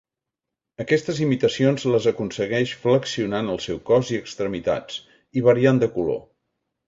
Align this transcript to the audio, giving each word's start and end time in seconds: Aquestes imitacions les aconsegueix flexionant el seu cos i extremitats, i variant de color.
Aquestes 0.83 1.19
imitacions 1.25 1.83
les 1.95 2.07
aconsegueix 2.11 2.71
flexionant 2.85 3.53
el 3.55 3.61
seu 3.67 3.81
cos 3.91 4.11
i 4.15 4.19
extremitats, 4.23 4.99
i 5.41 5.45
variant 5.51 5.83
de 5.85 5.91
color. 5.99 6.19